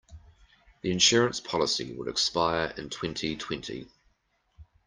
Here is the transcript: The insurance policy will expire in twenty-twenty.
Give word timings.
The 0.81 0.89
insurance 0.89 1.39
policy 1.39 1.93
will 1.93 2.09
expire 2.09 2.73
in 2.75 2.89
twenty-twenty. 2.89 3.87